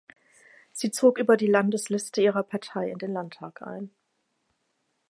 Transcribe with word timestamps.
Sie 0.71 0.89
zog 0.89 1.19
über 1.19 1.37
die 1.37 1.45
Landesliste 1.45 2.23
ihrer 2.23 2.41
Partei 2.41 2.89
in 2.89 2.97
den 2.97 3.13
Landtag 3.13 3.61
ein. 3.61 3.91